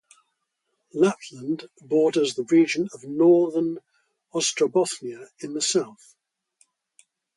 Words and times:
Lapland 0.95 1.69
borders 1.79 2.33
the 2.33 2.41
region 2.45 2.89
of 2.91 3.03
Northern 3.03 3.77
Ostrobothnia 4.33 5.27
in 5.41 5.53
the 5.53 5.61
south. 5.61 6.15